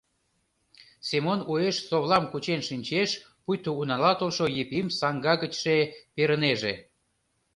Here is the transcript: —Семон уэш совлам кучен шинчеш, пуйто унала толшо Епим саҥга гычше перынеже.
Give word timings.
—Семон 1.07 1.39
уэш 1.51 1.77
совлам 1.89 2.23
кучен 2.31 2.61
шинчеш, 2.67 3.09
пуйто 3.43 3.69
унала 3.79 4.11
толшо 4.19 4.45
Епим 4.61 4.87
саҥга 4.99 5.33
гычше 5.41 5.77
перынеже. 6.15 6.73